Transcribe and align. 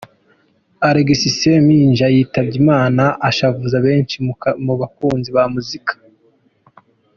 Alex 0.89 1.09
Ssempijja 1.33 2.07
yitabye 2.15 2.55
Imana 2.63 3.03
ashavuza 3.29 3.77
benshi 3.85 4.15
mu 4.65 4.73
bakunzi 4.81 5.29
ba 5.35 5.43
muzika. 5.53 5.93